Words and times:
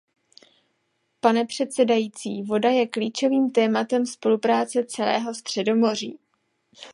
Pane 1.19 1.45
předsedající, 1.45 2.41
voda 2.43 2.69
je 2.69 2.87
klíčovým 2.87 3.49
tématem 3.51 4.05
spolupráce 4.05 4.85
celého 4.85 5.33
Středomoří. 5.35 6.19